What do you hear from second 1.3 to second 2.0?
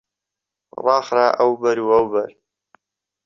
ئهو بهر و